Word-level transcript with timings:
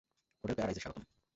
Hotel 0.43 0.55
প্যারাডাইজে 0.57 0.81
স্বাগতম। 0.83 1.03